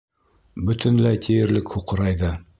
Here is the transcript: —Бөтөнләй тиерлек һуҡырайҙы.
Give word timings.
—Бөтөнләй 0.69 1.21
тиерлек 1.29 1.73
һуҡырайҙы. 1.77 2.35